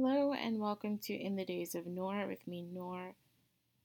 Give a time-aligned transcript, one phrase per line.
[0.00, 3.16] Hello and welcome to In the Days of Noor with me, Noor,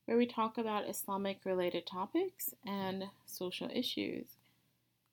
[0.04, 4.28] where we talk about Islamic related topics and social issues.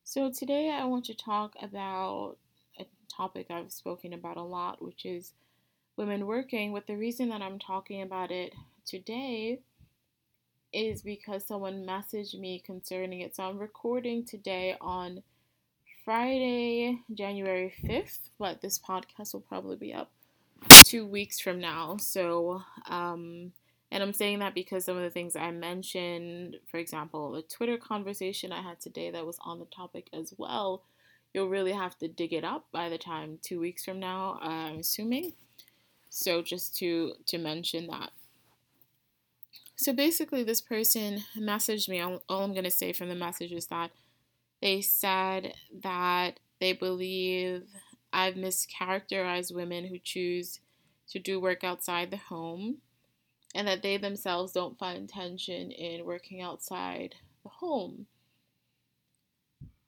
[0.03, 2.35] So, today I want to talk about
[2.79, 5.33] a topic I've spoken about a lot, which is
[5.97, 6.71] women working.
[6.71, 8.53] But the reason that I'm talking about it
[8.85, 9.61] today
[10.71, 13.35] is because someone messaged me concerning it.
[13.35, 15.23] So, I'm recording today on
[16.05, 20.11] Friday, January 5th, but this podcast will probably be up
[20.91, 21.95] two weeks from now.
[21.97, 23.53] So, um,
[23.91, 27.77] and I'm saying that because some of the things I mentioned, for example, the Twitter
[27.77, 30.83] conversation I had today that was on the topic as well,
[31.33, 34.79] you'll really have to dig it up by the time two weeks from now, I'm
[34.79, 35.31] assuming.
[36.09, 38.11] So just to to mention that.
[39.77, 42.01] So basically, this person messaged me.
[42.01, 43.91] All, all I'm gonna say from the message is that
[44.61, 47.63] they said that they believe
[48.11, 50.59] I've mischaracterized women who choose
[51.11, 52.77] to do work outside the home
[53.53, 58.05] and that they themselves don't find tension in working outside the home.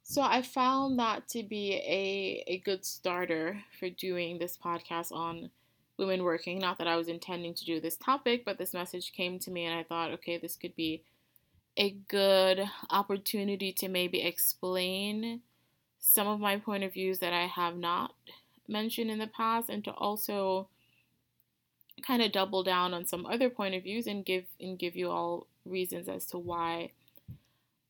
[0.02, 5.50] So I found that to be a, a good starter for doing this podcast on
[5.98, 6.58] women working.
[6.58, 9.64] Not that I was intending to do this topic, but this message came to me
[9.64, 11.02] and I thought, okay, this could be
[11.76, 15.40] a good opportunity to maybe explain
[15.98, 18.14] some of my point of views that I have not
[18.68, 20.68] mentioned in the past and to also
[22.02, 25.10] kind of double down on some other point of views and give and give you
[25.10, 26.90] all reasons as to why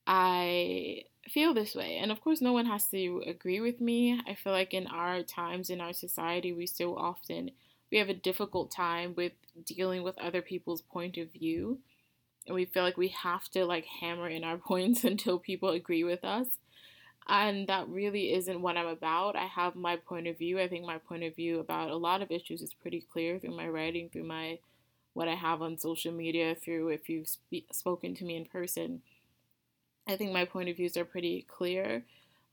[0.07, 1.97] I feel this way.
[1.97, 4.21] And of course no one has to agree with me.
[4.27, 7.51] I feel like in our times in our society we so often
[7.91, 9.33] we have a difficult time with
[9.65, 11.79] dealing with other people's point of view
[12.47, 16.05] and we feel like we have to like hammer in our points until people agree
[16.05, 16.59] with us
[17.27, 19.37] and that really isn't what i'm about.
[19.37, 20.61] I have my point of view.
[20.61, 23.57] I think my point of view about a lot of issues is pretty clear through
[23.57, 24.59] my writing through my
[25.15, 29.03] what i have on social media through if you've spe- spoken to me in person.
[30.07, 32.05] I think my point of views are pretty clear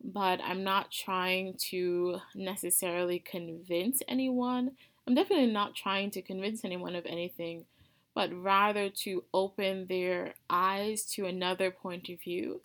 [0.03, 4.71] but i'm not trying to necessarily convince anyone.
[5.07, 7.65] I'm definitely not trying to convince anyone of anything
[8.13, 12.61] but rather to open their eyes to another point of view.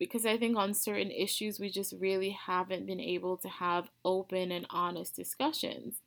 [0.00, 4.50] Because I think on certain issues, we just really haven't been able to have open
[4.50, 6.00] and honest discussions.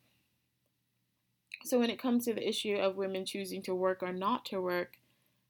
[1.64, 4.60] So, when it comes to the issue of women choosing to work or not to
[4.60, 4.98] work,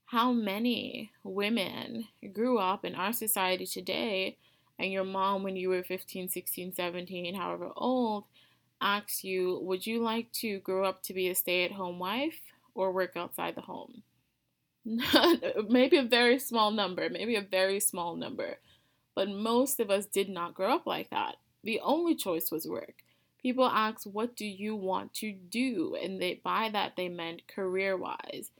[0.06, 4.36] how many women grew up in our society today
[4.78, 8.24] and your mom when you were 15, 16, 17, however old,
[8.80, 12.40] asks you, Would you like to grow up to be a stay at home wife
[12.74, 14.02] or work outside the home.
[15.68, 18.58] maybe a very small number, maybe a very small number.
[19.14, 21.36] But most of us did not grow up like that.
[21.62, 22.94] The only choice was work.
[23.40, 25.96] People ask, What do you want to do?
[26.00, 28.50] And they, by that, they meant career wise.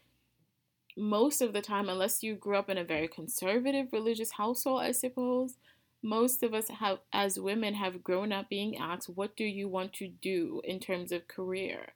[0.97, 4.93] Most of the time, unless you grew up in a very conservative religious household, I
[4.93, 5.57] suppose,
[6.03, 9.93] most of us have, as women, have grown up being asked, What do you want
[9.95, 11.93] to do in terms of career?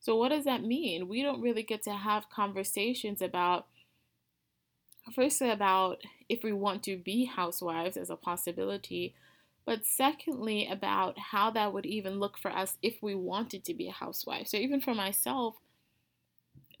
[0.00, 1.08] So, what does that mean?
[1.08, 3.66] We don't really get to have conversations about,
[5.14, 9.14] firstly, about if we want to be housewives as a possibility,
[9.64, 13.88] but secondly, about how that would even look for us if we wanted to be
[13.88, 14.48] a housewife.
[14.48, 15.56] So, even for myself,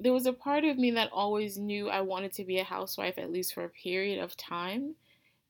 [0.00, 3.18] there was a part of me that always knew I wanted to be a housewife
[3.18, 4.96] at least for a period of time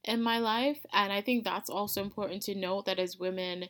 [0.04, 0.84] in my life.
[0.92, 3.68] And I think that's also important to note that as women,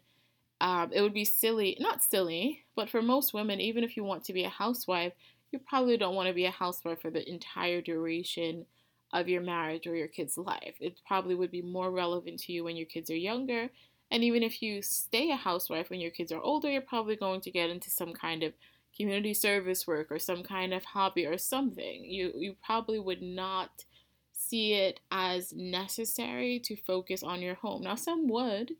[0.60, 4.24] um, it would be silly, not silly, but for most women, even if you want
[4.24, 5.12] to be a housewife,
[5.52, 8.66] you probably don't want to be a housewife for the entire duration
[9.12, 10.75] of your marriage or your kid's life.
[10.81, 13.69] It probably would be more relevant to you when your kids are younger.
[14.11, 17.41] And even if you stay a housewife when your kids are older, you're probably going
[17.43, 18.53] to get into some kind of
[18.97, 22.05] community service work or some kind of hobby or something.
[22.05, 23.84] You you probably would not
[24.33, 27.83] see it as necessary to focus on your home.
[27.83, 28.73] Now some would,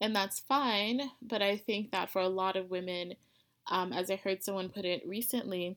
[0.00, 1.10] and that's fine.
[1.20, 3.14] But I think that for a lot of women,
[3.70, 5.76] um, as I heard someone put it recently,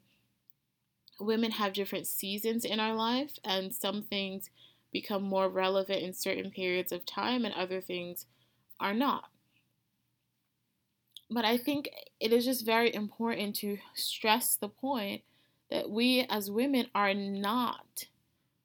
[1.19, 4.49] women have different seasons in our life, and some things
[4.91, 8.25] become more relevant in certain periods of time, and other things
[8.79, 9.25] are not.
[11.29, 11.89] But I think
[12.19, 15.21] it is just very important to stress the point
[15.69, 18.05] that we as women are not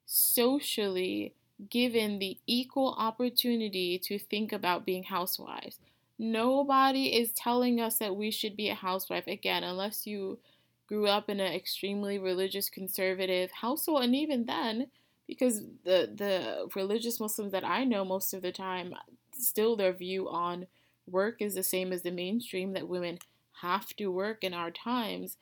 [0.05, 1.33] socially
[1.69, 5.79] given the equal opportunity to think about being housewives.
[6.17, 10.39] Nobody is telling us that we should be a housewife again, unless you
[10.87, 14.87] grew up in an extremely religious conservative household, and even then,
[15.27, 18.93] because the the religious Muslims that I know most of the time,
[19.33, 20.67] still their view on
[21.07, 23.19] work is the same as the mainstream that women
[23.61, 25.37] have to work in our times.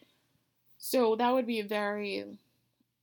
[0.77, 2.37] So that would be a very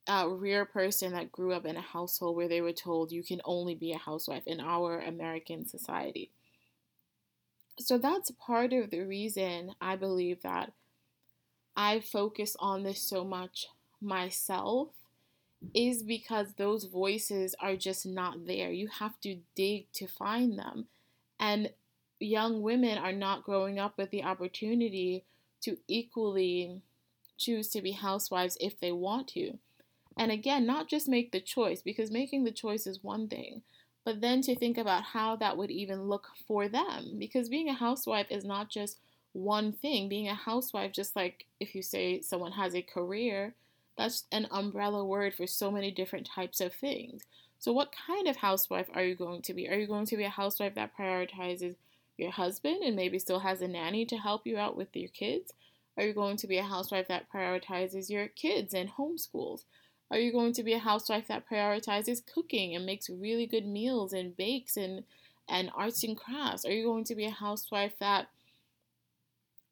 [0.06, 3.40] uh, rare person that grew up in a household where they were told you can
[3.44, 6.31] only be a housewife in our American society.
[7.78, 10.72] So that's part of the reason I believe that
[11.80, 13.68] I focus on this so much
[14.02, 14.88] myself
[15.74, 18.70] is because those voices are just not there.
[18.70, 20.88] You have to dig to find them.
[21.38, 21.70] And
[22.18, 25.24] young women are not growing up with the opportunity
[25.62, 26.82] to equally
[27.38, 29.56] choose to be housewives if they want to.
[30.18, 33.62] And again, not just make the choice, because making the choice is one thing,
[34.04, 37.16] but then to think about how that would even look for them.
[37.18, 38.98] Because being a housewife is not just
[39.32, 40.08] one thing.
[40.08, 43.54] Being a housewife, just like if you say someone has a career,
[43.96, 47.22] that's an umbrella word for so many different types of things.
[47.58, 49.68] So, what kind of housewife are you going to be?
[49.68, 51.76] Are you going to be a housewife that prioritizes
[52.16, 55.52] your husband and maybe still has a nanny to help you out with your kids?
[55.96, 59.64] Are you going to be a housewife that prioritizes your kids and homeschools?
[60.10, 64.12] Are you going to be a housewife that prioritizes cooking and makes really good meals
[64.12, 65.04] and bakes and
[65.48, 66.64] and arts and crafts?
[66.64, 68.28] Are you going to be a housewife that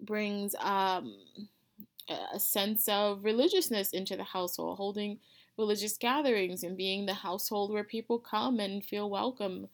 [0.00, 1.14] brings um,
[2.08, 5.18] a sense of religiousness into the household, holding
[5.56, 9.68] religious gatherings and being the household where people come and feel welcome.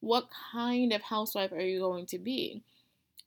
[0.00, 2.62] What kind of housewife are you going to be?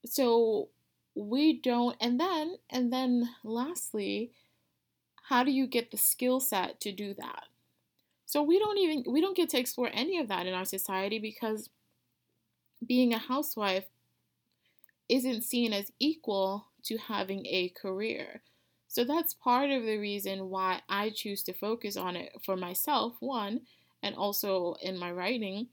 [0.06, 0.69] So
[1.16, 4.31] we don't and then and then lastly,
[5.30, 7.46] how do you get the skill set to do that?
[8.25, 11.19] So we don't even we don't get to explore any of that in our society
[11.19, 11.69] because
[12.86, 13.86] being a housewife
[15.09, 18.41] isn't seen as equal to having a career.
[18.88, 23.15] So that's part of the reason why I choose to focus on it for myself,
[23.19, 23.61] one,
[24.03, 25.67] and also in my writing,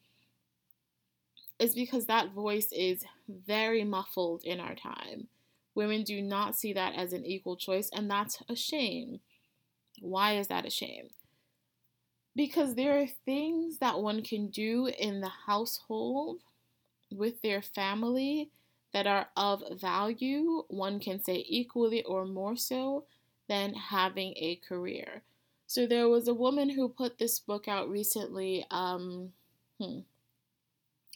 [1.58, 5.28] is because that voice is very muffled in our time.
[5.74, 9.20] Women do not see that as an equal choice, and that's a shame.
[10.00, 11.10] Why is that a shame?
[12.34, 16.38] Because there are things that one can do in the household
[17.10, 18.50] with their family
[18.92, 23.04] that are of value, one can say equally or more so
[23.48, 25.22] than having a career.
[25.66, 28.66] So there was a woman who put this book out recently.
[28.70, 29.32] Um,
[29.80, 30.00] hmm,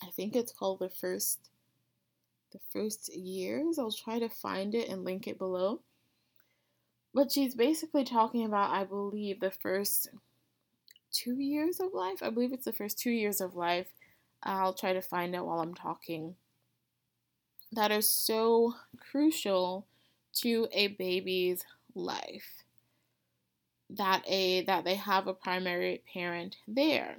[0.03, 1.51] I think it's called the first
[2.53, 3.79] the first years.
[3.79, 5.81] I'll try to find it and link it below.
[7.13, 10.09] But she's basically talking about, I believe, the first
[11.13, 12.23] two years of life.
[12.23, 13.89] I believe it's the first two years of life.
[14.45, 16.37] I'll try to find it while I'm talking
[17.75, 18.75] that are so
[19.11, 19.87] crucial
[20.33, 22.65] to a baby's life
[23.91, 27.17] that a that they have a primary parent there.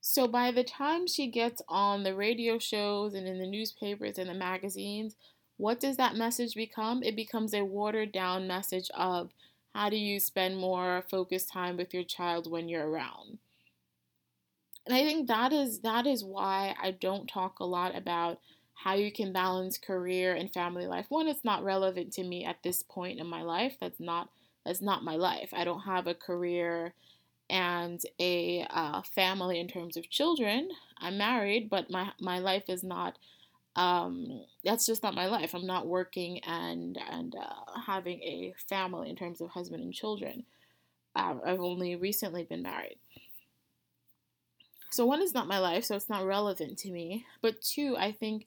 [0.00, 4.30] So by the time she gets on the radio shows and in the newspapers and
[4.30, 5.16] the magazines,
[5.56, 7.02] what does that message become?
[7.02, 9.30] It becomes a watered down message of
[9.74, 13.38] how do you spend more focused time with your child when you're around.
[14.86, 18.38] And I think that is that is why I don't talk a lot about
[18.76, 21.06] how you can balance career and family life.
[21.08, 23.76] One, it's not relevant to me at this point in my life.
[23.80, 24.28] That's not
[24.64, 25.50] that's not my life.
[25.52, 26.92] I don't have a career
[27.48, 30.68] and a uh, family in terms of children.
[30.98, 33.18] I'm married, but my my life is not.
[33.76, 35.54] Um, that's just not my life.
[35.54, 40.44] I'm not working and and uh, having a family in terms of husband and children.
[41.14, 42.98] I've only recently been married.
[44.90, 47.26] So one is not my life, so it's not relevant to me.
[47.40, 48.46] But two, I think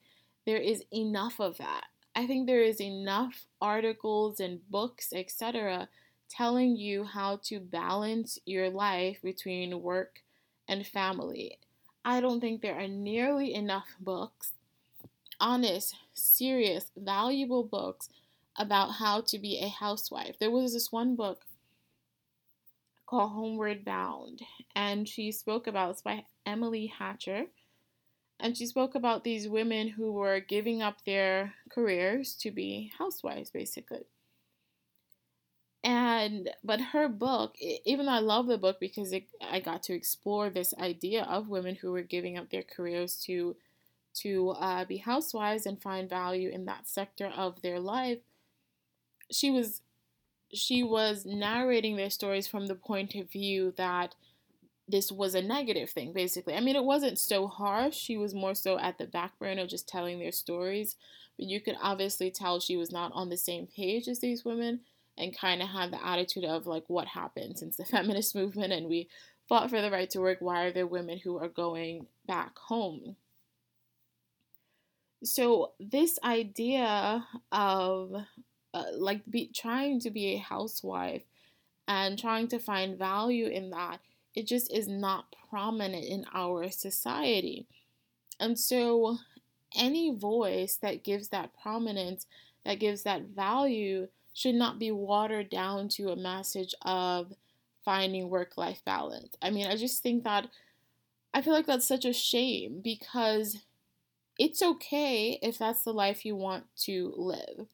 [0.50, 1.84] there is enough of that.
[2.16, 5.88] I think there is enough articles and books, etc.,
[6.28, 10.22] telling you how to balance your life between work
[10.66, 11.58] and family.
[12.04, 14.54] I don't think there are nearly enough books,
[15.38, 18.08] honest, serious, valuable books
[18.56, 20.36] about how to be a housewife.
[20.40, 21.44] There was this one book
[23.06, 24.42] called Homeward Bound,
[24.74, 27.46] and she spoke about it's by Emily Matchar
[28.40, 33.50] and she spoke about these women who were giving up their careers to be housewives,
[33.50, 34.06] basically.
[35.82, 39.94] And but her book, even though I love the book because it, I got to
[39.94, 43.56] explore this idea of women who were giving up their careers to
[44.12, 48.18] to uh, be housewives and find value in that sector of their life.
[49.30, 49.80] She was
[50.52, 54.14] she was narrating their stories from the point of view that
[54.90, 56.54] this was a negative thing, basically.
[56.54, 57.96] I mean, it wasn't so harsh.
[57.96, 60.96] She was more so at the back burner, just telling their stories.
[61.36, 64.80] But you could obviously tell she was not on the same page as these women
[65.16, 68.88] and kind of had the attitude of, like, what happened since the feminist movement and
[68.88, 69.08] we
[69.48, 70.38] fought for the right to work?
[70.40, 73.16] Why are there women who are going back home?
[75.22, 78.14] So, this idea of
[78.72, 81.24] uh, like be, trying to be a housewife
[81.88, 83.98] and trying to find value in that,
[84.34, 87.66] it just is not prominent in our society.
[88.38, 89.18] And so,
[89.76, 92.26] any voice that gives that prominence,
[92.64, 97.32] that gives that value, should not be watered down to a message of
[97.84, 99.36] finding work life balance.
[99.42, 100.48] I mean, I just think that
[101.32, 103.58] I feel like that's such a shame because
[104.38, 107.68] it's okay if that's the life you want to live.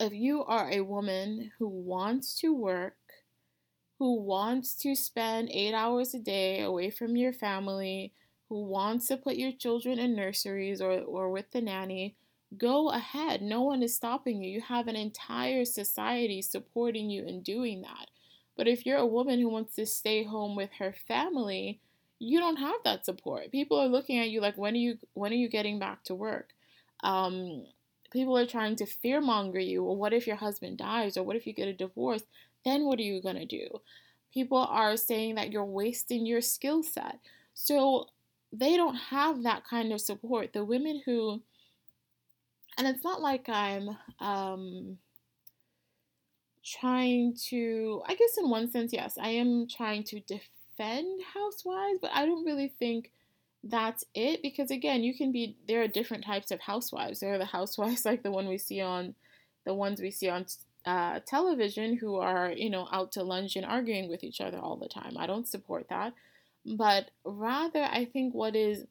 [0.00, 2.97] If you are a woman who wants to work,
[3.98, 8.12] who wants to spend eight hours a day away from your family,
[8.48, 12.16] who wants to put your children in nurseries or, or with the nanny,
[12.56, 13.42] go ahead.
[13.42, 14.50] No one is stopping you.
[14.50, 18.08] You have an entire society supporting you in doing that.
[18.56, 21.80] But if you're a woman who wants to stay home with her family,
[22.18, 23.52] you don't have that support.
[23.52, 26.14] People are looking at you like, when are you when are you getting back to
[26.14, 26.50] work?
[27.02, 27.66] Um,
[28.12, 29.84] people are trying to fearmonger you.
[29.84, 32.22] Well, what if your husband dies, or what if you get a divorce?
[32.64, 33.80] Then what are you gonna do?
[34.32, 37.18] People are saying that you're wasting your skill set.
[37.54, 38.06] So
[38.52, 40.52] they don't have that kind of support.
[40.52, 41.42] The women who,
[42.76, 44.98] and it's not like I'm um,
[46.64, 52.10] trying to, I guess in one sense, yes, I am trying to defend housewives, but
[52.14, 53.10] I don't really think
[53.64, 57.20] that's it because again, you can be, there are different types of housewives.
[57.20, 59.14] There are the housewives like the one we see on,
[59.66, 60.46] the ones we see on
[60.84, 64.76] uh, television who are, you know, out to lunch and arguing with each other all
[64.76, 65.16] the time.
[65.18, 66.14] I don't support that.
[66.64, 68.84] But rather, I think what is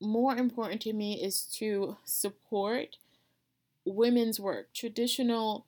[0.00, 2.96] more important to me is to support
[3.84, 5.64] women's work, traditional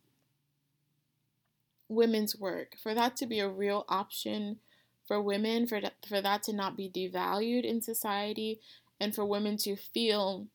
[1.88, 4.58] women's work, for that to be a real option
[5.06, 8.60] for women, for for that to not be devalued in society,
[9.00, 10.46] and for women to feel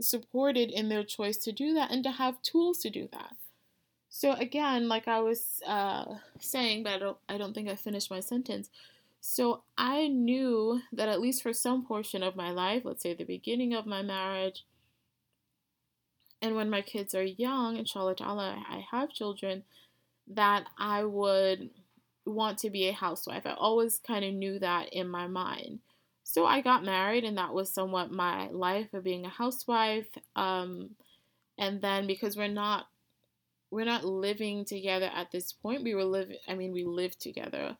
[0.00, 3.34] supported in their choice to do that and to have tools to do that.
[4.08, 6.04] So again, like I was uh,
[6.40, 8.70] saying, but I don't, I don't think I finished my sentence.
[9.20, 13.24] So I knew that at least for some portion of my life, let's say the
[13.24, 14.64] beginning of my marriage,
[16.42, 19.64] and when my kids are young, inshallah ta'ala, I have children,
[20.28, 21.70] that I would
[22.24, 23.46] want to be a housewife.
[23.46, 25.80] I always kind of knew that in my mind.
[26.28, 30.08] So I got married, and that was somewhat my life of being a housewife.
[30.34, 30.90] Um,
[31.56, 32.88] and then because we're not
[33.70, 35.84] we're not living together at this point.
[35.84, 36.38] We were living.
[36.48, 37.76] I mean, we lived together.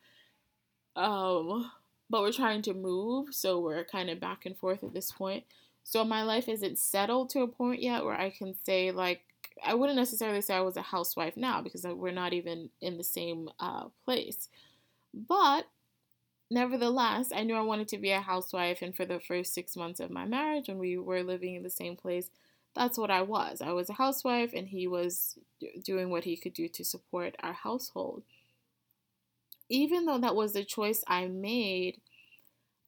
[0.94, 1.70] Um,
[2.08, 5.42] but we're trying to move, so we're kind of back and forth at this point.
[5.82, 9.22] So my life isn't settled to a point yet where I can say like
[9.64, 13.04] I wouldn't necessarily say I was a housewife now because we're not even in the
[13.04, 14.48] same uh, place.
[15.12, 15.66] But
[16.50, 20.00] nevertheless, I knew I wanted to be a housewife, and for the first six months
[20.00, 22.30] of my marriage, when we were living in the same place,
[22.74, 23.62] that's what I was.
[23.62, 25.38] I was a housewife, and he was
[25.82, 28.22] doing what he could do to support our household.
[29.68, 32.00] Even though that was the choice I made,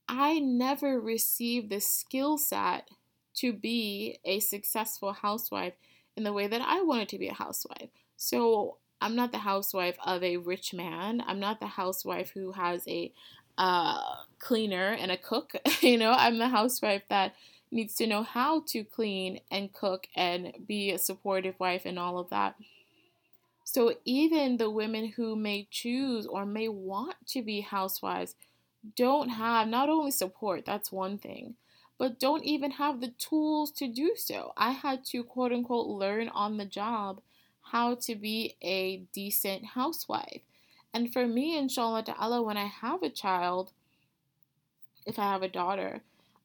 [0.08, 2.88] I never received the skill set
[3.34, 5.74] to be a successful housewife
[6.16, 7.90] in the way that I wanted to be a housewife.
[8.16, 11.22] So I'm not the housewife of a rich man.
[11.26, 13.12] I'm not the housewife who has a
[13.58, 14.00] uh,
[14.38, 15.52] cleaner and a cook.
[15.82, 17.34] you know, I'm the housewife that
[17.70, 22.18] needs to know how to clean and cook and be a supportive wife and all
[22.18, 22.54] of that.
[23.64, 28.34] So even the women who may choose or may want to be housewives
[28.96, 31.56] don't have not only support, that's one thing,
[31.98, 34.52] but don't even have the tools to do so.
[34.56, 37.20] I had to quote unquote learn on the job
[37.60, 40.40] how to be a decent housewife.
[40.92, 43.72] And for me, inshallah ta'ala, when I have a child,
[45.06, 46.02] if I have a daughter,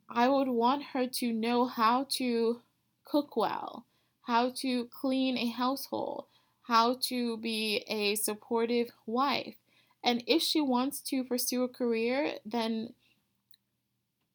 [0.10, 2.62] I would want her to know how to
[3.06, 3.86] cook well,
[4.24, 6.26] how to clean a household,
[6.64, 9.56] how to be a supportive wife.
[10.04, 12.94] And if she wants to pursue a career, then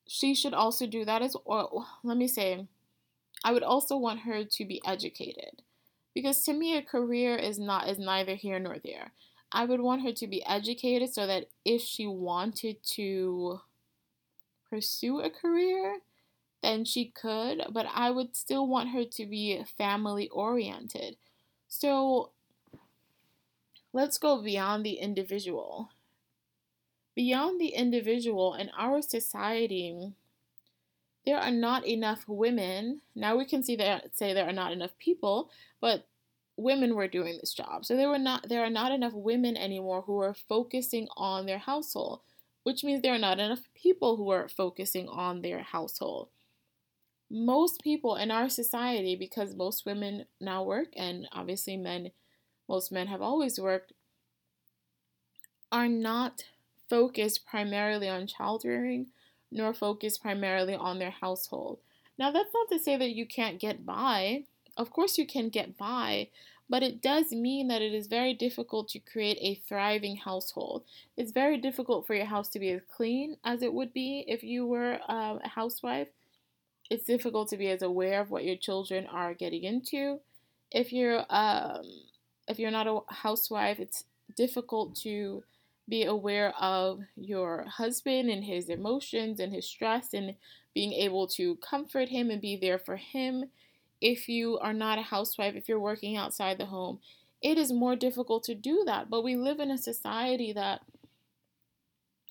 [0.07, 1.87] she should also do that as well.
[2.03, 2.67] Let me say,
[3.45, 5.62] I would also want her to be educated.
[6.15, 9.12] Because to me a career is not is neither here nor there.
[9.50, 13.61] I would want her to be educated so that if she wanted to
[14.69, 16.00] pursue a career,
[16.62, 21.17] then she could, but I would still want her to be family oriented.
[21.69, 22.31] So
[23.93, 25.90] let's go beyond the individual.
[27.14, 30.12] Beyond the individual in our society,
[31.25, 33.00] there are not enough women.
[33.14, 35.50] Now we can see that say there are not enough people,
[35.81, 36.07] but
[36.59, 37.87] women were doing this job.
[37.87, 41.59] So there were not there are not enough women anymore who are focusing on their
[41.59, 42.21] household
[42.69, 46.29] which means there are not enough people who are focusing on their household.
[47.31, 52.11] Most people in our society, because most women now work, and obviously men,
[52.69, 53.95] most men have always worked,
[55.73, 56.45] are not
[56.91, 59.07] focused primarily on child rearing,
[59.50, 61.79] nor focused primarily on their household.
[62.19, 64.45] Now, that's not to say that you can't get by.
[64.78, 66.28] Of course, you can get by,
[66.70, 70.85] but it does mean that it is very difficult to create a thriving household.
[71.16, 74.44] It's very difficult for your house to be as clean as it would be if
[74.44, 76.08] you were a housewife.
[76.90, 80.20] It's difficult to be as aware of what your children are getting into.
[80.70, 81.82] If you're um,
[82.47, 84.04] if you're not a housewife, it's
[84.37, 85.42] difficult to
[85.88, 90.35] be aware of your husband and his emotions and his stress and
[90.75, 93.47] being able to comfort him and be there for him.
[94.00, 97.00] If you are not a housewife, if you're working outside the home,
[97.43, 99.11] it is more difficult to do that.
[99.11, 100.83] But we live in a society that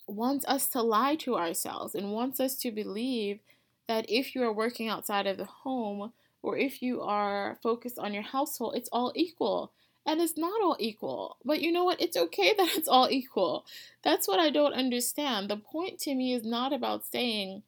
[0.08, 3.40] wants us to lie to ourselves and wants us to believe
[3.88, 8.14] that if you are working outside of the home or if you are focused on
[8.14, 9.72] your household, it's all equal
[10.06, 11.38] and it's not all equal.
[11.44, 12.02] But you know what?
[12.02, 13.66] It's okay that it's all equal.
[14.04, 15.50] That's what I don't understand.
[15.50, 17.64] The point to me is not about saying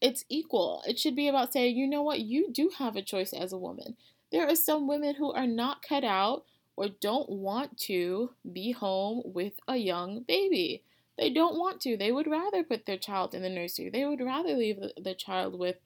[0.00, 0.82] it's equal.
[0.86, 2.20] It should be about saying, you know what?
[2.20, 3.96] You do have a choice as a woman.
[4.32, 6.44] There are some women who are not cut out
[6.76, 10.82] or don't want to be home with a young baby.
[11.18, 11.96] They don't want to.
[11.96, 13.90] They would rather put their child in the nursery.
[13.90, 15.76] They would rather leave the, child with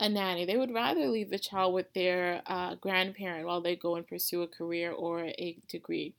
[0.00, 0.44] a nanny.
[0.44, 4.42] They would rather leave the child with their uh, grandparent while they go and pursue
[4.42, 6.14] a career or a degree.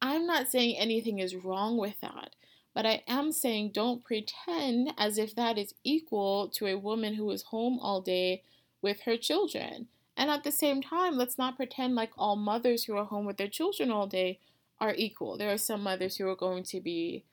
[0.00, 2.34] I'm not saying anything is wrong with that,
[2.76, 7.30] but I am saying don't pretend as if that is equal to a woman who
[7.30, 8.42] is home all day
[8.82, 9.88] with her children.
[10.14, 13.38] And at the same time, let's not pretend like all mothers who are home with
[13.38, 14.40] their children all day
[14.78, 15.38] are equal.
[15.38, 17.24] There are some mothers who are going to be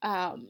[0.00, 0.48] um,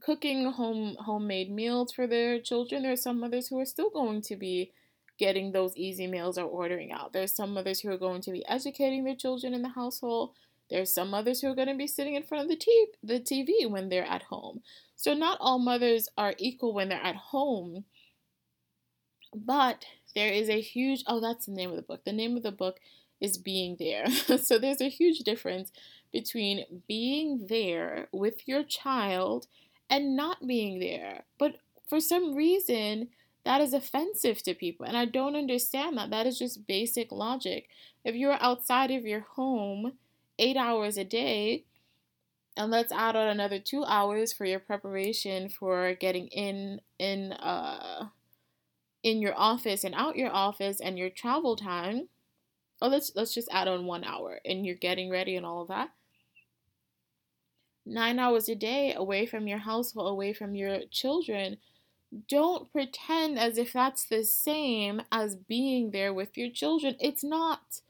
[0.00, 2.84] cooking home homemade meals for their children.
[2.84, 4.72] There are some mothers who are still going to be
[5.18, 7.12] getting those easy meals or ordering out.
[7.12, 10.30] There's some mothers who are going to be educating their children in the household.
[10.70, 13.20] There's some mothers who are going to be sitting in front of the, t- the
[13.20, 14.62] TV when they're at home.
[14.96, 17.84] So, not all mothers are equal when they're at home,
[19.34, 22.04] but there is a huge, oh, that's the name of the book.
[22.04, 22.80] The name of the book
[23.20, 24.06] is Being There.
[24.38, 25.70] so, there's a huge difference
[26.12, 29.46] between being there with your child
[29.88, 31.24] and not being there.
[31.38, 31.56] But
[31.88, 33.08] for some reason,
[33.44, 34.86] that is offensive to people.
[34.86, 36.10] And I don't understand that.
[36.10, 37.68] That is just basic logic.
[38.04, 39.92] If you're outside of your home
[40.38, 41.64] eight hours a day,
[42.56, 48.08] and let's add on another two hours for your preparation for getting in in uh
[49.02, 52.08] in your office and out your office and your travel time.
[52.82, 55.68] Oh, let's let's just add on one hour and you're getting ready and all of
[55.68, 55.90] that
[57.86, 61.56] nine hours a day away from your household, away from your children,
[62.28, 66.96] don't pretend as if that's the same as being there with your children.
[67.00, 67.80] It's not.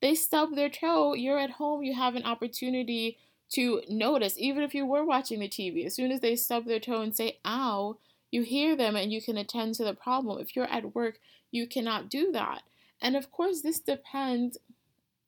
[0.00, 1.14] They stub their toe.
[1.14, 1.82] You're at home.
[1.82, 3.18] You have an opportunity
[3.50, 5.84] to notice, even if you were watching the TV.
[5.84, 7.98] As soon as they stub their toe and say, ow,
[8.30, 10.40] you hear them and you can attend to the problem.
[10.40, 11.18] If you're at work,
[11.50, 12.62] you cannot do that.
[13.02, 14.58] And of course, this depends.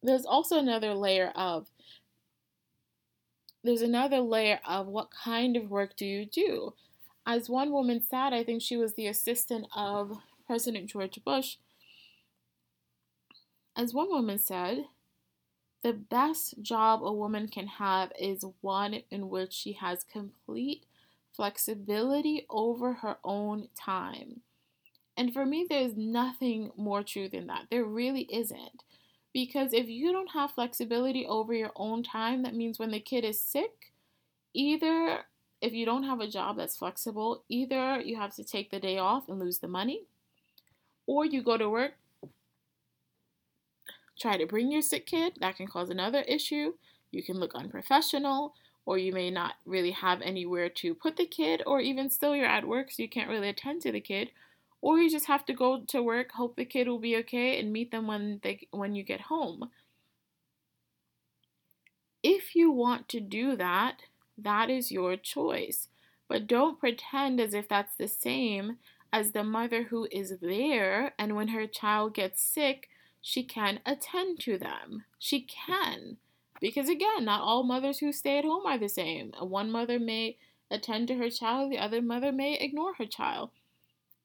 [0.02, 1.68] There's also another layer of
[3.64, 6.74] there's another layer of what kind of work do you do?
[7.24, 11.58] As one woman said, I think she was the assistant of President George Bush.
[13.76, 14.86] As one woman said,
[15.82, 20.84] the best job a woman can have is one in which she has complete
[21.34, 24.42] flexibility over her own time.
[25.16, 27.66] And for me, there's nothing more true than that.
[27.70, 28.84] There really isn't.
[29.32, 33.24] Because if you don't have flexibility over your own time, that means when the kid
[33.24, 33.92] is sick,
[34.52, 35.20] either
[35.62, 38.98] if you don't have a job that's flexible, either you have to take the day
[38.98, 40.02] off and lose the money,
[41.06, 41.92] or you go to work,
[44.18, 46.74] try to bring your sick kid, that can cause another issue.
[47.10, 48.54] You can look unprofessional,
[48.86, 52.46] or you may not really have anywhere to put the kid, or even still you're
[52.46, 54.30] at work, so you can't really attend to the kid
[54.82, 57.72] or you just have to go to work, hope the kid will be okay, and
[57.72, 59.70] meet them when they when you get home.
[62.22, 64.02] If you want to do that,
[64.36, 65.88] that is your choice.
[66.28, 68.78] But don't pretend as if that's the same
[69.12, 72.88] as the mother who is there and when her child gets sick,
[73.22, 75.04] she can attend to them.
[75.18, 76.18] She can.
[76.60, 79.32] Because again, not all mothers who stay at home are the same.
[79.40, 80.36] One mother may
[80.70, 83.50] attend to her child, the other mother may ignore her child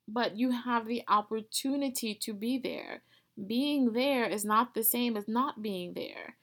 [0.08, 3.02] but you have the opportunity to be there.
[3.46, 6.36] Being there is not the same as not being there.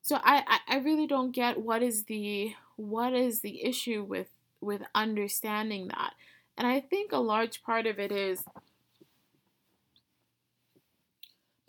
[0.00, 4.28] So I, I, I really don't get what is the what is the issue with
[4.60, 6.14] with understanding that?
[6.56, 8.44] And I think a large part of it is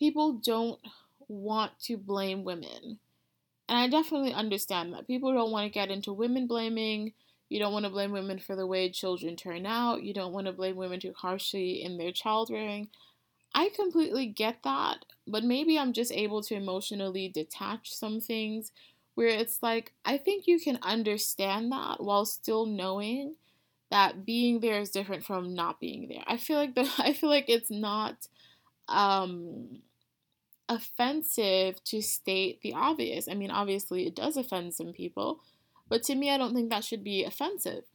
[0.04, 0.82] people don't
[1.30, 3.00] want to blame women.
[3.70, 5.08] And I definitely understand that.
[5.08, 7.14] People don't want to get into women blaming.
[7.48, 10.04] You don't want to blame women for the way children turn out.
[10.04, 12.90] You don't want to blame women too harshly in their child rearing.
[13.56, 18.74] I completely get that, but maybe I'm just able to emotionally detach some things
[19.16, 23.36] where it's like, I think you can understand that while still knowing
[23.90, 26.24] that being there is different from not being there.
[26.28, 28.28] I feel like the I feel like it's not
[28.90, 29.80] um
[30.74, 33.28] offensive to state the obvious.
[33.30, 35.40] I mean, obviously it does offend some people,
[35.88, 37.86] but to me I don't think that should be offensive.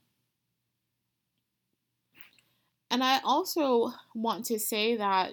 [2.90, 5.32] And I also want to say that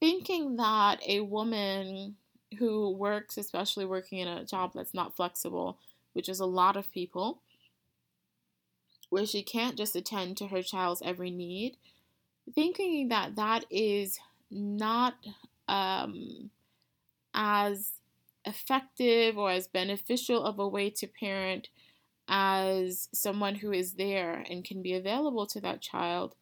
[0.00, 2.16] thinking that a woman
[2.58, 5.78] who works, especially working in a job that's not flexible,
[6.12, 7.40] which is a lot of people,
[9.10, 11.76] where she can't just attend to her child's every need,
[12.54, 14.18] thinking that that is
[14.50, 15.14] not
[15.68, 16.50] um,
[17.34, 17.92] as
[18.44, 21.68] effective or as beneficial of a way to parent
[22.28, 26.34] as someone who is there and can be available to that child,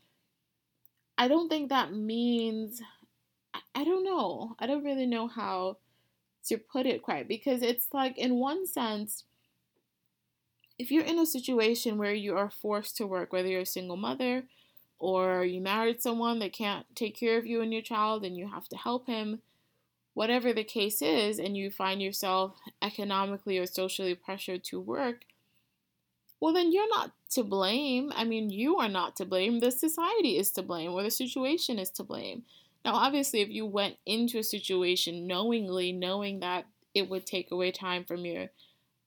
[1.19, 2.81] I don't think that means,
[3.75, 5.79] I don't know, I don't really know how
[6.47, 9.25] to put it quite because it's like, in one sense,
[10.79, 13.99] if you're in a situation where you are forced to work, whether you're a single
[13.99, 14.45] mother
[15.01, 18.49] or you married someone that can't take care of you and your child and you
[18.49, 19.41] have to help him,
[20.15, 25.25] whatever the case is, and you find yourself economically or socially pressured to work,
[26.39, 28.13] well, then you're not to blame.
[28.15, 29.61] I mean, you are not to blame.
[29.61, 32.45] The society is to blame, or the situation is to blame.
[32.85, 37.73] Now, obviously, if you went into a situation knowingly, knowing that it would take away
[37.73, 38.49] time from your,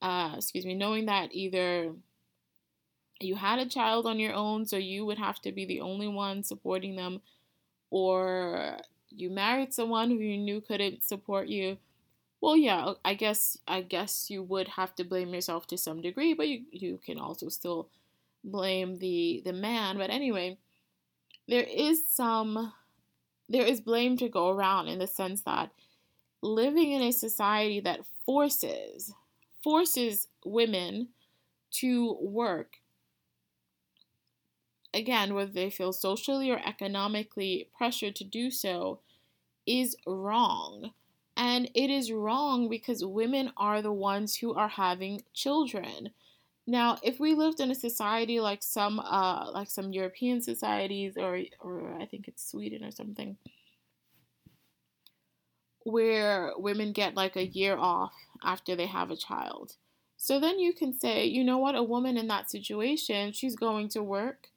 [0.02, 1.94] uh, excuse me, knowing that either
[3.24, 6.08] you had a child on your own, so you would have to be the only
[6.08, 7.22] one supporting them,
[7.90, 8.78] or
[9.10, 11.78] you married someone who you knew couldn't support you.
[12.42, 16.34] Well, yeah, I guess I guess you would have to blame yourself to some degree,
[16.34, 17.90] but you, you can also still
[18.44, 19.98] blame the the man.
[19.98, 20.58] But anyway,
[21.48, 22.74] there is some
[23.50, 25.72] there is blame to go around in the sense that
[26.42, 29.14] living in a society that forces
[29.64, 31.10] forces women
[31.72, 32.78] to work
[34.94, 39.00] again whether they feel socially or economically pressured to do so
[39.66, 40.92] is wrong
[41.36, 46.12] and it is wrong because women are the ones who are having children
[46.66, 51.42] now, if we lived in a society like some uh like some European societies or
[51.60, 53.38] or I think it's Sweden or something
[55.86, 59.76] where women get like a year off after they have a child.
[60.16, 63.90] So then you can say, you know what, a woman in that situation, she's going
[63.90, 64.48] to work.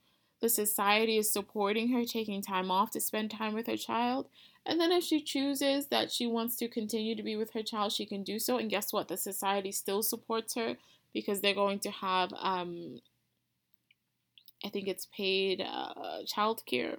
[0.40, 4.28] The society is supporting her taking time off to spend time with her child.
[4.66, 7.92] And then if she chooses that she wants to continue to be with her child,
[7.92, 8.58] she can do so.
[8.58, 9.08] And guess what?
[9.08, 10.76] The society still supports her
[11.14, 13.00] because they're going to have, um,
[14.64, 16.98] I think it's paid uh, childcare.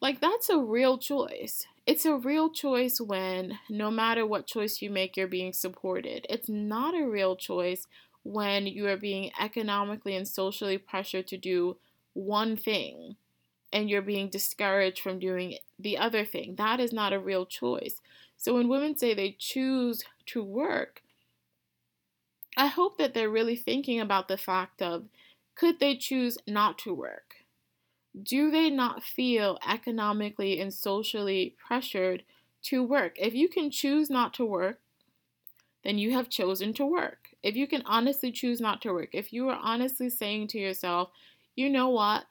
[0.00, 1.66] Like, that's a real choice.
[1.86, 6.26] It's a real choice when no matter what choice you make, you're being supported.
[6.28, 7.86] It's not a real choice
[8.22, 11.76] when you are being economically and socially pressured to do
[12.12, 13.16] one thing
[13.72, 16.56] and you're being discouraged from doing the other thing.
[16.56, 18.00] That is not a real choice.
[18.36, 21.02] So when women say they choose to work,
[22.56, 25.04] I hope that they're really thinking about the fact of
[25.54, 27.34] could they choose not to work?
[28.20, 32.24] Do they not feel economically and socially pressured
[32.64, 33.16] to work?
[33.16, 34.80] If you can choose not to work,
[35.84, 37.29] then you have chosen to work.
[37.42, 41.10] If you can honestly choose not to work, if you are honestly saying to yourself,
[41.56, 42.24] you know what?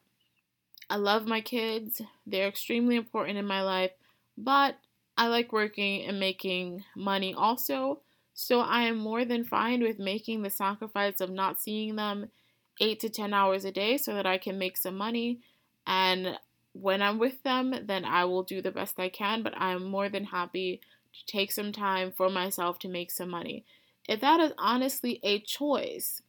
[0.90, 3.92] I love my kids, they're extremely important in my life,
[4.38, 4.78] but
[5.18, 8.02] I like working and making money also.
[8.34, 12.30] So I am more than fine with making the sacrifice of not seeing them
[12.80, 15.42] eight to 10 hours a day so that I can make some money.
[15.86, 16.40] And
[16.74, 20.08] when I'm with them, then I will do the best I can, but I'm more
[20.08, 20.82] than happy
[21.14, 23.66] to take some time for myself to make some money.
[24.08, 26.22] If that is honestly a choice,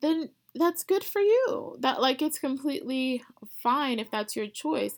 [0.00, 1.76] then that's good for you.
[1.80, 3.22] That like it's completely
[3.62, 4.96] fine if that's your choice.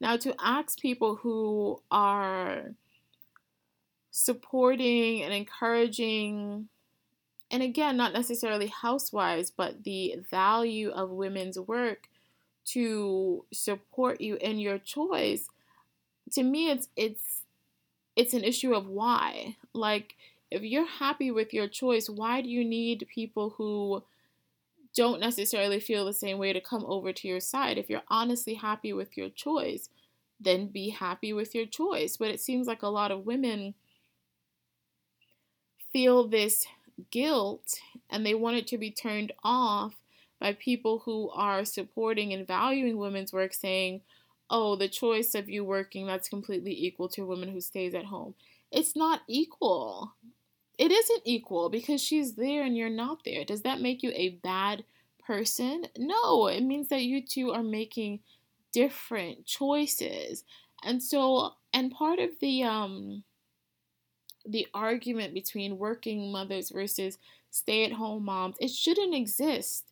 [0.00, 2.74] Now to ask people who are
[4.10, 6.68] supporting and encouraging
[7.50, 12.08] and again not necessarily housewives but the value of women's work
[12.64, 15.48] to support you in your choice
[16.32, 17.42] to me it's it's
[18.16, 19.56] it's an issue of why.
[19.74, 20.16] Like,
[20.50, 24.02] if you're happy with your choice, why do you need people who
[24.94, 27.76] don't necessarily feel the same way to come over to your side?
[27.76, 29.90] If you're honestly happy with your choice,
[30.40, 32.16] then be happy with your choice.
[32.16, 33.74] But it seems like a lot of women
[35.92, 36.66] feel this
[37.10, 39.94] guilt and they want it to be turned off
[40.38, 44.02] by people who are supporting and valuing women's work, saying,
[44.50, 48.06] oh, the choice of you working, that's completely equal to a woman who stays at
[48.06, 48.34] home.
[48.70, 50.14] It's not equal.
[50.78, 53.44] It isn't equal because she's there and you're not there.
[53.44, 54.84] Does that make you a bad
[55.26, 55.86] person?
[55.96, 58.20] No, it means that you two are making
[58.72, 60.44] different choices.
[60.84, 63.24] And so, and part of the, um,
[64.44, 67.18] the argument between working mothers versus
[67.50, 69.84] stay at home moms, it shouldn't exist.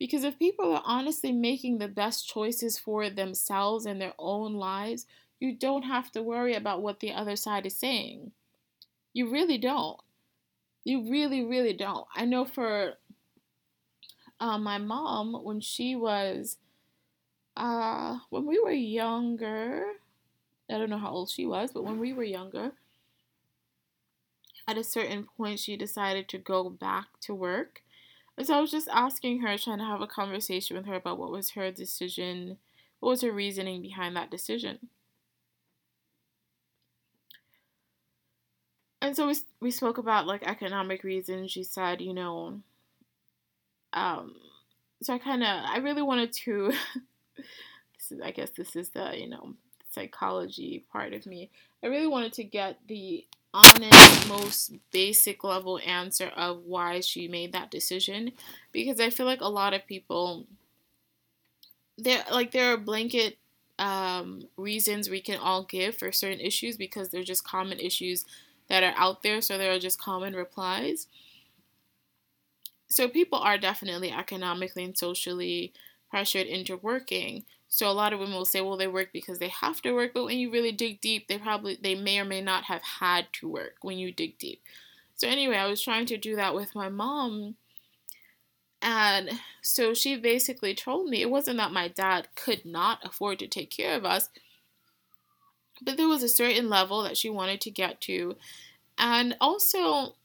[0.00, 5.06] Because if people are honestly making the best choices for themselves and their own lives,
[5.38, 8.32] you don't have to worry about what the other side is saying.
[9.12, 10.00] You really don't.
[10.84, 12.06] You really, really don't.
[12.16, 12.94] I know for
[14.40, 16.56] uh, my mom, when she was,
[17.54, 19.84] uh, when we were younger,
[20.70, 22.72] I don't know how old she was, but when we were younger,
[24.66, 27.82] at a certain point, she decided to go back to work.
[28.40, 31.18] And so I was just asking her, trying to have a conversation with her about
[31.18, 32.56] what was her decision,
[32.98, 34.88] what was her reasoning behind that decision.
[39.02, 41.50] And so we, we spoke about like economic reasons.
[41.50, 42.62] She said, you know,
[43.92, 44.36] um,
[45.02, 46.72] so I kind of, I really wanted to,
[47.36, 49.52] this is, I guess this is the, you know,
[49.90, 51.50] psychology part of me.
[51.84, 57.52] I really wanted to get the honest, most basic level answer of why she made
[57.52, 58.32] that decision
[58.72, 60.46] because I feel like a lot of people
[61.98, 63.36] there like there are blanket
[63.78, 68.24] um, reasons we can all give for certain issues because they're just common issues
[68.68, 71.08] that are out there, so there are just common replies.
[72.88, 75.72] So people are definitely economically and socially
[76.10, 77.44] pressured into working.
[77.72, 80.10] So a lot of women will say, well, they work because they have to work,
[80.12, 83.26] but when you really dig deep, they probably they may or may not have had
[83.34, 84.60] to work when you dig deep.
[85.14, 87.54] So anyway, I was trying to do that with my mom.
[88.82, 89.30] And
[89.62, 93.70] so she basically told me it wasn't that my dad could not afford to take
[93.70, 94.30] care of us,
[95.80, 98.36] but there was a certain level that she wanted to get to.
[98.98, 100.16] And also,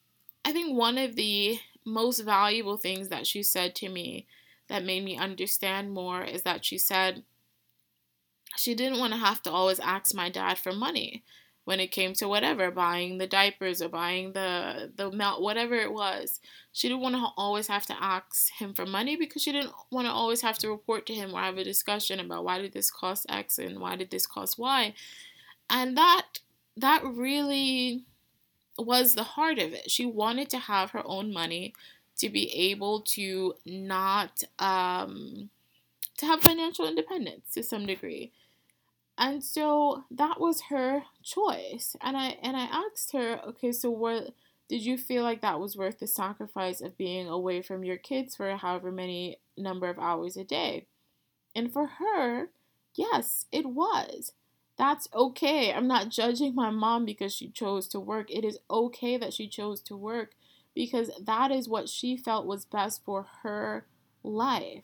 [0.44, 4.26] I think one of the most valuable things that she said to me
[4.68, 7.24] that made me understand more is that she said,
[8.58, 11.24] she didn't want to have to always ask my dad for money
[11.66, 16.40] when it came to whatever buying the diapers or buying the the whatever it was.
[16.72, 20.08] She didn't want to always have to ask him for money because she didn't want
[20.08, 22.92] to always have to report to him or have a discussion about why did this
[22.92, 24.94] cost x and why did this cost y.
[25.70, 26.40] And that
[26.78, 28.04] that really
[28.78, 29.90] was the heart of it.
[29.90, 31.74] She wanted to have her own money
[32.18, 35.50] to be able to not um
[36.18, 38.32] to have financial independence to some degree
[39.18, 44.34] and so that was her choice and i and i asked her okay so what
[44.68, 48.36] did you feel like that was worth the sacrifice of being away from your kids
[48.36, 50.88] for however many number of hours a day?
[51.56, 52.50] And for her
[52.96, 54.34] yes it was.
[54.78, 55.72] That's okay.
[55.72, 58.30] I'm not judging my mom because she chose to work.
[58.30, 60.32] It is okay that she chose to work
[60.74, 63.86] because that is what she felt was best for her
[64.22, 64.84] life.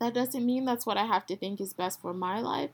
[0.00, 2.70] That doesn't mean that's what i have to think is best for my life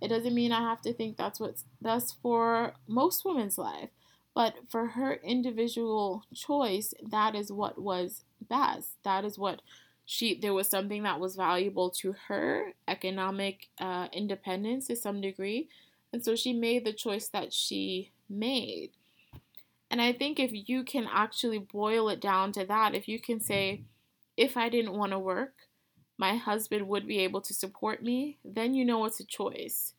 [0.00, 3.90] it doesn't mean I have to think that's what's best for most women's life,
[4.34, 8.90] but for her individual choice, that is what was best.
[9.04, 9.60] That is what
[10.04, 15.68] she there was something that was valuable to her, economic uh, independence to some degree,
[16.12, 18.90] and so she made the choice that she made.
[19.90, 23.40] And I think if you can actually boil it down to that, if you can
[23.40, 23.84] say,
[24.36, 25.54] if I didn't want to work,
[26.18, 29.94] my husband would be able to support me, then you know it's a choice.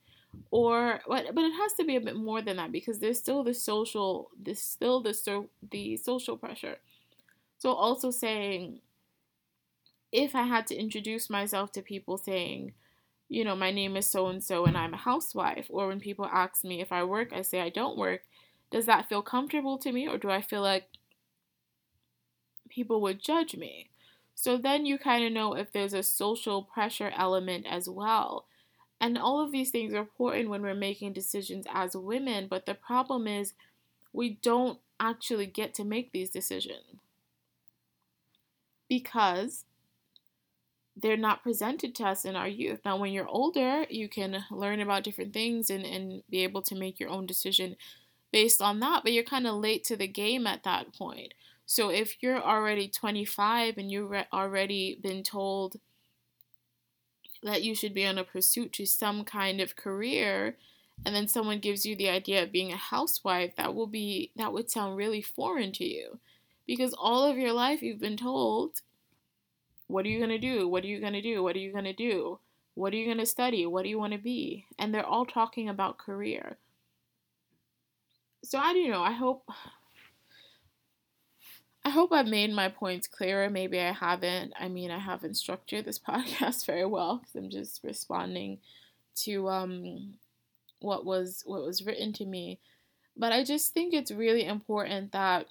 [0.51, 3.43] Or but but it has to be a bit more than that because there's still
[3.43, 6.77] the social there's still the so the social pressure.
[7.59, 8.81] So also saying
[10.11, 12.73] if I had to introduce myself to people saying,
[13.29, 16.25] you know, my name is so and so and I'm a housewife, or when people
[16.25, 18.21] ask me if I work, I say I don't work,
[18.71, 20.87] does that feel comfortable to me or do I feel like
[22.69, 23.89] people would judge me?
[24.35, 28.45] So then you kind of know if there's a social pressure element as well.
[28.99, 32.75] And all of these things are important when we're making decisions as women, but the
[32.75, 33.53] problem is
[34.13, 36.99] we don't actually get to make these decisions
[38.87, 39.65] because
[40.95, 42.79] they're not presented to us in our youth.
[42.85, 46.75] Now, when you're older, you can learn about different things and, and be able to
[46.75, 47.75] make your own decision
[48.31, 51.33] based on that, but you're kind of late to the game at that point.
[51.65, 55.77] So if you're already 25 and you've already been told
[57.43, 60.57] that you should be on a pursuit to some kind of career,
[61.05, 64.53] and then someone gives you the idea of being a housewife, that will be that
[64.53, 66.19] would sound really foreign to you.
[66.65, 68.81] Because all of your life you've been told,
[69.87, 70.67] what are you going to do?
[70.67, 71.43] What are you going to do?
[71.43, 72.39] What are you going to do?
[72.73, 73.65] What are you going to study?
[73.65, 74.65] What do you want to be?
[74.79, 76.57] And they're all talking about career.
[78.43, 79.01] So I don't know.
[79.01, 79.49] I hope
[81.85, 83.49] I hope I've made my points clearer.
[83.49, 84.53] Maybe I haven't.
[84.59, 88.59] I mean, I haven't structured this podcast very well because I'm just responding
[89.23, 90.15] to um,
[90.79, 92.59] what was what was written to me.
[93.17, 95.47] But I just think it's really important that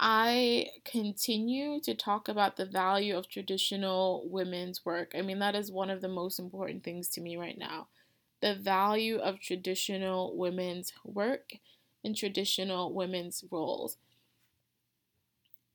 [0.00, 5.12] I continue to talk about the value of traditional women's work.
[5.14, 7.88] I mean, that is one of the most important things to me right now.
[8.40, 11.52] The value of traditional women's work
[12.02, 13.96] in traditional women's roles.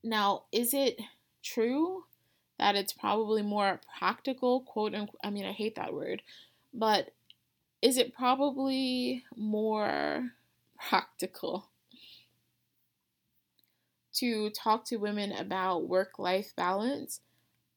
[0.02, 1.00] Now, is it
[1.42, 2.04] true
[2.58, 5.20] that it's probably more practical, quote unquote?
[5.22, 6.22] I mean, I hate that word,
[6.72, 7.12] but
[7.82, 10.30] is it probably more
[10.78, 11.68] practical
[14.14, 17.20] to talk to women about work life balance?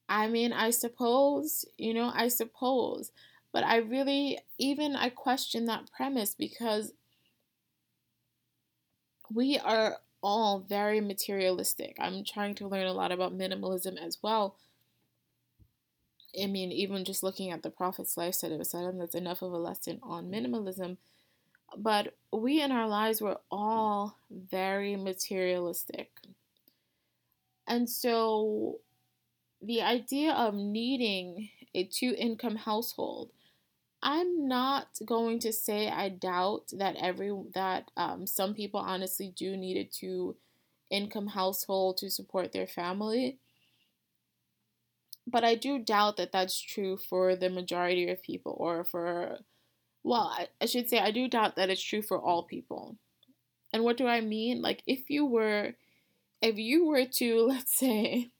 [0.08, 3.12] I mean, I suppose, you know, I suppose.
[3.52, 6.92] But I really, even I question that premise because
[9.32, 11.96] we are all very materialistic.
[11.98, 14.56] I'm trying to learn a lot about minimalism as well.
[16.40, 19.58] I mean, even just looking at the Prophet's lifestyle of Islam, that's enough of a
[19.58, 20.96] lesson on minimalism.
[21.76, 26.10] But we in our lives were all very materialistic.
[27.66, 28.78] And so
[29.62, 33.30] the idea of needing a two income household
[34.02, 39.56] I'm not going to say I doubt that every that um, some people honestly do
[39.56, 40.36] need a two
[40.90, 43.38] income household to support their family.
[45.26, 49.38] But I do doubt that that's true for the majority of people or for
[50.02, 52.96] well, I, I should say I do doubt that it's true for all people.
[53.72, 54.62] And what do I mean?
[54.62, 55.74] Like if you were
[56.40, 58.30] if you were to let's say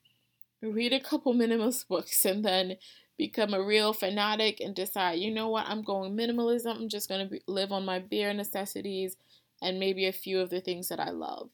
[0.62, 2.76] read a couple minimalist books and then
[3.20, 6.74] become a real fanatic and decide, you know what, I'm going minimalism.
[6.74, 9.18] I'm just going to live on my bare necessities
[9.60, 11.50] and maybe a few of the things that I love.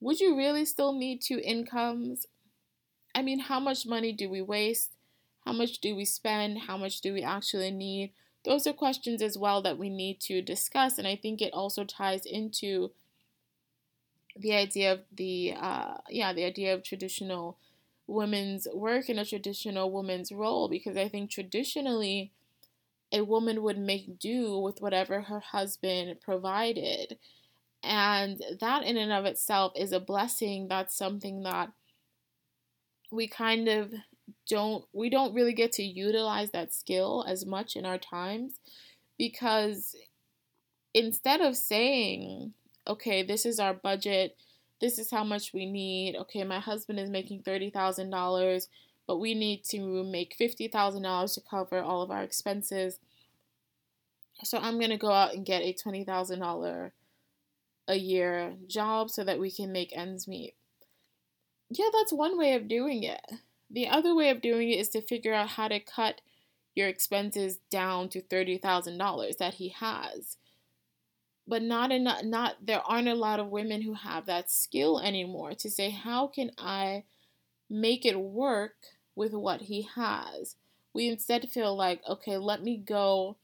[0.00, 2.26] Would you really still need two incomes?
[3.16, 4.92] I mean, how much money do we waste?
[5.44, 6.60] How much do we spend?
[6.68, 8.12] How much do we actually need?
[8.44, 10.98] Those are questions as well that we need to discuss.
[10.98, 12.92] And I think it also ties into
[14.36, 17.58] the idea of the, uh, yeah, the idea of traditional
[18.12, 22.32] women's work in a traditional woman's role because I think traditionally
[23.12, 27.18] a woman would make do with whatever her husband provided.
[27.82, 30.68] And that in and of itself is a blessing.
[30.68, 31.70] That's something that
[33.10, 33.92] we kind of
[34.48, 38.54] don't we don't really get to utilize that skill as much in our times
[39.18, 39.94] because
[40.94, 42.54] instead of saying,
[42.86, 44.36] okay, this is our budget,
[44.82, 46.16] this is how much we need.
[46.16, 48.66] Okay, my husband is making $30,000,
[49.06, 52.98] but we need to make $50,000 to cover all of our expenses.
[54.42, 56.90] So I'm going to go out and get a $20,000
[57.88, 60.54] a year job so that we can make ends meet.
[61.70, 63.24] Yeah, that's one way of doing it.
[63.70, 66.20] The other way of doing it is to figure out how to cut
[66.74, 70.38] your expenses down to $30,000 that he has
[71.46, 75.54] but not enough not there aren't a lot of women who have that skill anymore
[75.54, 77.02] to say how can i
[77.72, 78.74] make it work
[79.14, 80.56] with what he has?
[80.92, 83.36] We instead feel like okay let me go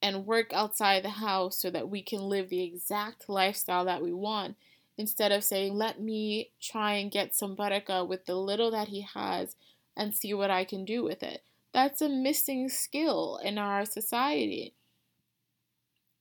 [0.00, 4.12] and work outside the house so that we can live the exact lifestyle that we
[4.12, 4.56] want.
[4.96, 9.06] Instead of saying let me try and get some baraka with the little that he
[9.14, 9.56] has
[9.96, 11.42] and see what i can do with it.
[11.72, 14.74] That's a missing skill in our society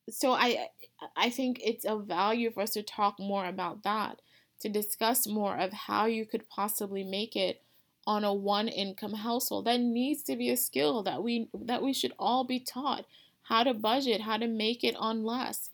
[0.09, 0.67] so I
[1.15, 4.21] I think it's of value for us to talk more about that,
[4.61, 7.61] to discuss more of how you could possibly make it
[8.05, 9.65] on a one income household.
[9.65, 13.05] That needs to be a skill that we that we should all be taught
[13.43, 15.69] how to budget, how to make it on less.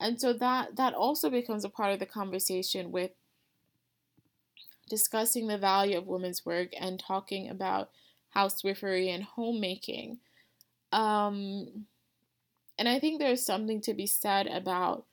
[0.00, 3.12] And so that that also becomes a part of the conversation with
[4.88, 7.90] discussing the value of women's work and talking about
[8.34, 10.18] housewifery and homemaking.
[10.92, 11.86] Um,
[12.78, 15.06] and I think there's something to be said about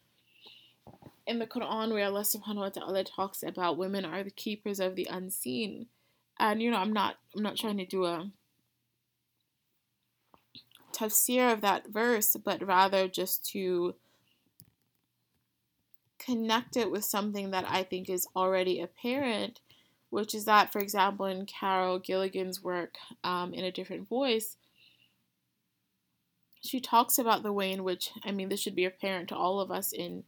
[1.27, 4.95] in the Quran where Allah subhanahu wa ta'ala talks about women are the keepers of
[4.95, 5.87] the unseen.
[6.39, 8.31] And you know, I'm not I'm not trying to do a
[10.91, 13.95] tafsir of that verse, but rather just to
[16.19, 19.59] connect it with something that I think is already apparent,
[20.09, 24.57] which is that, for example, in Carol Gilligan's work um, in a different voice,
[26.61, 29.59] she talks about the way in which, I mean, this should be apparent to all
[29.59, 30.23] of us in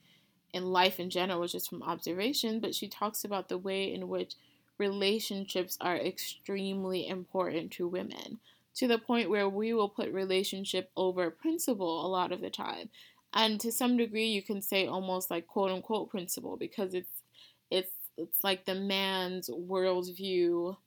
[0.54, 4.36] in life in general, just from observation, but she talks about the way in which
[4.78, 8.40] relationships are extremely important to women
[8.76, 12.90] to the point where we will put relationship over principle a lot of the time.
[13.34, 17.24] And to some degree you can say almost like quote unquote principle because it's
[17.72, 20.78] it's it's like the man's worldview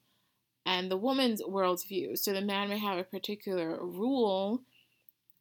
[0.64, 2.16] and the woman's worldview.
[2.18, 4.62] So the man may have a particular rule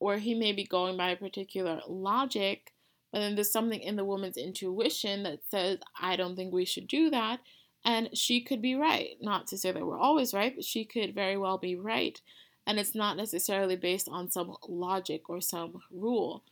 [0.06, 2.72] or he may be going by a particular logic
[3.12, 6.88] but then there's something in the woman's intuition that says i don't think we should
[6.88, 7.40] do that
[7.84, 11.14] and she could be right not to say that we're always right but she could
[11.14, 12.22] very well be right
[12.68, 16.44] and it's not necessarily based on some logic or some rule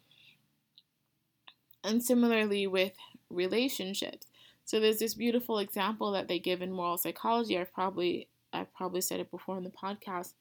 [1.83, 2.93] and similarly with
[3.29, 4.27] relationships.
[4.65, 7.57] So there's this beautiful example that they give in moral psychology.
[7.57, 10.33] I've probably I've probably said it before in the podcast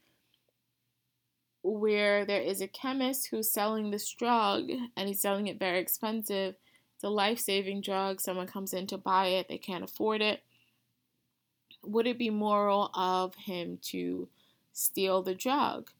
[1.62, 6.56] where there is a chemist who's selling this drug and he's selling it very expensive.
[6.94, 8.20] It's a life-saving drug.
[8.20, 10.42] Someone comes in to buy it, they can't afford it.
[11.84, 14.28] Would it be moral of him to
[14.72, 15.90] steal the drug?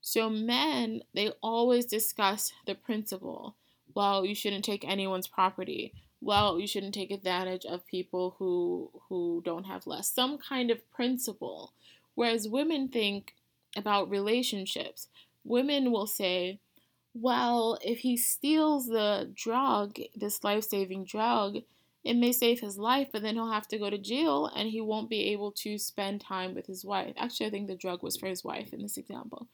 [0.00, 3.54] So men, they always discuss the principle
[3.94, 5.92] well, you shouldn't take anyone's property.
[6.20, 10.12] Well, you shouldn't take advantage of people who who don't have less.
[10.12, 11.72] Some kind of principle.
[12.14, 13.34] Whereas women think
[13.76, 15.08] about relationships.
[15.44, 16.60] Women will say,
[17.14, 21.58] well, if he steals the drug, this life-saving drug,
[22.04, 24.80] it may save his life, but then he'll have to go to jail and he
[24.80, 27.14] won't be able to spend time with his wife.
[27.16, 29.46] Actually, I think the drug was for his wife in this example.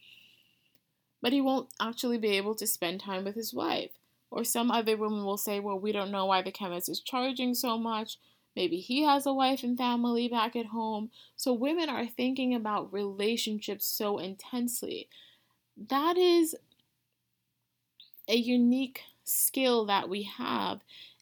[1.21, 3.91] But he won't actually be able to spend time with his wife.
[4.31, 7.55] Or some other woman will say, well, we don't know why the chemist is charging
[7.55, 8.19] so much.
[8.59, 11.13] Maybe he has a wife and family back at home.
[11.37, 15.09] So women are thinking about relationships so intensely.
[15.77, 16.57] That is
[18.27, 20.81] a unique skill that we have.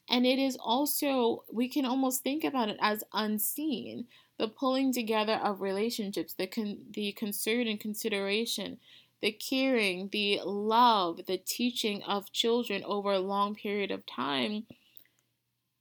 [0.09, 4.07] And it is also, we can almost think about it as unseen.
[4.39, 8.79] The pulling together of relationships, the, con- the concern and consideration,
[9.21, 14.65] the caring, the love, the teaching of children over a long period of time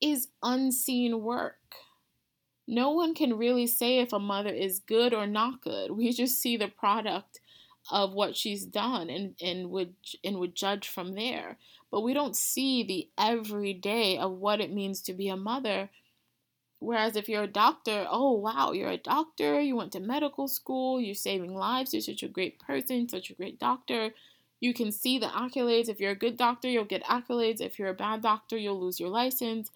[0.01, 1.57] is unseen work.
[2.69, 5.93] No one can really say if a mother is good or not good.
[5.93, 7.41] We just see the product
[7.91, 9.95] of what she's done and, and would
[10.25, 11.59] and would judge from there.
[11.91, 15.91] But we don't see the everyday of what it means to be a mother
[16.79, 21.01] Whereas if you're a doctor, oh wow, you're a doctor, you went to medical school,
[21.01, 24.11] you're saving lives, you're such a great person, such a great doctor.
[24.67, 25.89] You can see the accolades.
[25.89, 27.61] If you're a good doctor, you'll get accolades.
[27.61, 29.71] If you're a bad doctor, you'll lose your license.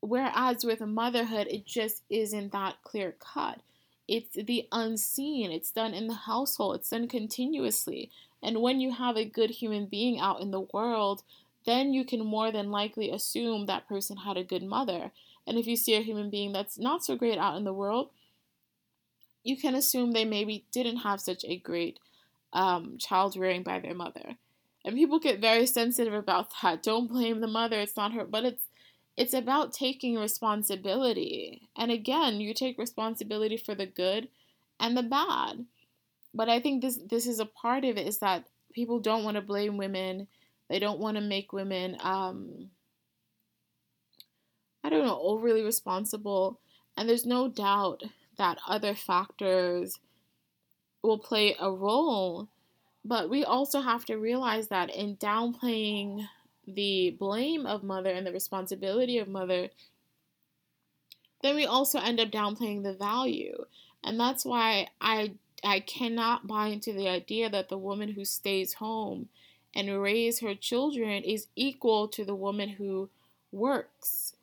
[0.00, 3.62] Whereas with motherhood, it just isn't that clear cut.
[4.06, 8.12] It's the unseen, it's done in the household, it's done continuously.
[8.40, 11.24] And when you have a good human being out in the world,
[11.66, 15.10] then you can more than likely assume that person had a good mother.
[15.48, 18.10] And if you see a human being that's not so great out in the world,
[19.42, 21.98] you can assume they maybe didn't have such a great
[22.52, 24.36] um, child rearing by their mother.
[24.84, 26.82] And people get very sensitive about that.
[26.82, 28.64] Don't blame the mother, it's not her, but it's
[29.16, 31.68] it's about taking responsibility.
[31.76, 34.28] And again, you take responsibility for the good
[34.78, 35.66] and the bad.
[36.32, 39.34] But I think this this is a part of it is that people don't want
[39.34, 40.26] to blame women.
[40.68, 42.70] They don't want to make women um,
[44.82, 46.60] I don't know, overly responsible.
[46.96, 48.02] And there's no doubt
[48.38, 49.98] that other factors
[51.02, 52.48] will play a role.
[53.04, 56.28] But we also have to realize that in downplaying
[56.66, 59.70] the blame of mother and the responsibility of mother,
[61.42, 63.64] then we also end up downplaying the value.
[64.04, 65.32] And that's why I
[65.62, 69.28] I cannot buy into the idea that the woman who stays home
[69.74, 73.10] and raise her children is equal to the woman who
[73.52, 74.34] works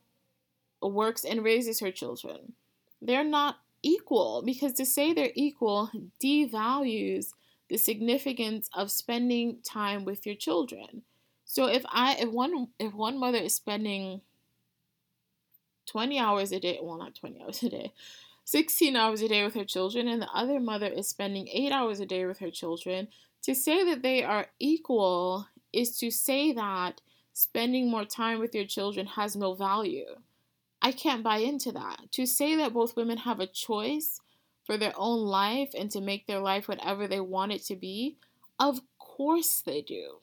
[0.82, 2.54] works and raises her children.
[3.02, 5.90] They're not equal because to say they're equal
[6.24, 7.34] devalues
[7.70, 11.04] the significance of spending time with your children.
[11.46, 14.22] So if I if one if one mother is spending
[15.88, 17.94] 20 hours a day, well not 20 hours a day,
[18.46, 22.00] 16 hours a day with her children and the other mother is spending 8 hours
[22.00, 23.08] a day with her children,
[23.44, 27.02] to say that they are equal is to say that
[27.34, 30.16] spending more time with your children has no value.
[30.82, 32.12] I can't buy into that.
[32.14, 34.20] To say that both women have a choice
[34.66, 38.18] for their own life and to make their life whatever they want it to be,
[38.60, 40.20] of course they do.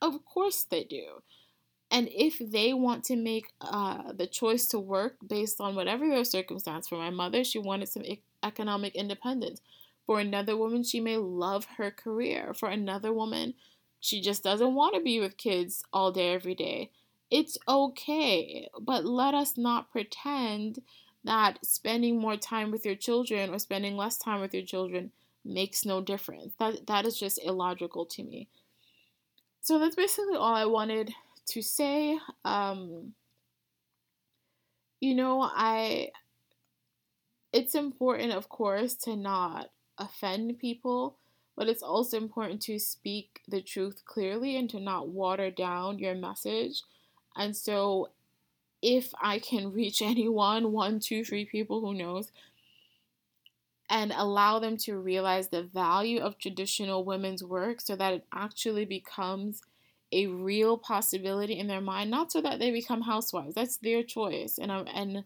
[0.00, 1.22] Of course they do.
[1.90, 6.24] And if they want to make uh, the choice to work based on whatever their
[6.24, 8.04] circumstance, for my mother, she wanted some
[8.42, 9.60] economic independence.
[10.06, 12.52] For another woman, she may love her career.
[12.54, 13.54] For another woman,
[14.00, 16.90] she just doesn't want to be with kids all day, every day.
[17.30, 20.80] It's okay, but let us not pretend
[21.24, 25.12] that spending more time with your children or spending less time with your children
[25.44, 26.54] makes no difference.
[26.58, 28.48] That that is just illogical to me.
[29.60, 31.12] So that's basically all I wanted
[31.48, 32.18] to say.
[32.44, 33.12] Um,
[35.00, 36.10] you know, I
[37.52, 41.16] it's important, of course, to not offend people,
[41.56, 46.14] but it's also important to speak the truth clearly and to not water down your
[46.14, 46.82] message.
[47.38, 48.10] And so,
[48.82, 52.32] if I can reach anyone, one, two, three people, who knows,
[53.90, 58.84] and allow them to realize the value of traditional women's work so that it actually
[58.84, 59.62] becomes
[60.12, 63.54] a real possibility in their mind, not so that they become housewives.
[63.54, 64.58] That's their choice.
[64.58, 65.24] And, and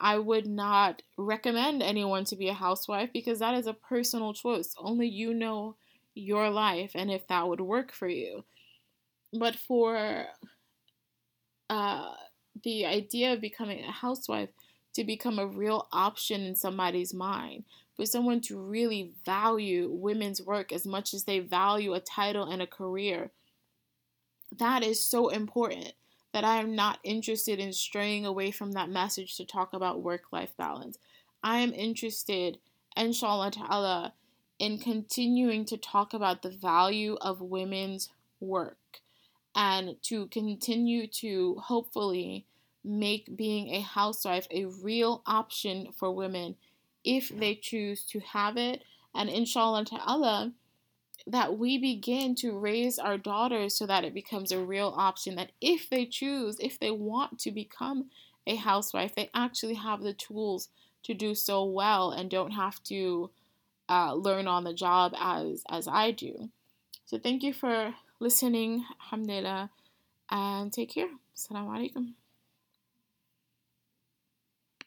[0.00, 4.74] I would not recommend anyone to be a housewife because that is a personal choice.
[4.78, 5.76] Only you know
[6.14, 8.44] your life and if that would work for you.
[9.32, 10.26] But for
[11.70, 12.14] uh,
[12.62, 14.50] the idea of becoming a housewife
[14.94, 17.64] to become a real option in somebody's mind,
[17.94, 22.62] for someone to really value women's work as much as they value a title and
[22.62, 23.30] a career,
[24.56, 25.92] that is so important
[26.32, 30.24] that I am not interested in straying away from that message to talk about work
[30.32, 30.98] life balance.
[31.42, 32.58] I am interested,
[32.96, 34.14] inshallah ta'ala,
[34.58, 38.10] in continuing to talk about the value of women's
[38.40, 38.78] work
[39.58, 42.46] and to continue to hopefully
[42.84, 46.54] make being a housewife a real option for women
[47.04, 48.84] if they choose to have it.
[49.16, 50.52] And inshallah ta'ala,
[51.26, 55.50] that we begin to raise our daughters so that it becomes a real option that
[55.60, 58.10] if they choose, if they want to become
[58.46, 60.68] a housewife, they actually have the tools
[61.02, 63.30] to do so well and don't have to
[63.88, 66.48] uh, learn on the job as as I do.
[67.06, 69.70] So thank you for listening, alhamdulillah,
[70.30, 71.10] and take care.
[71.36, 72.14] Assalamu alaikum.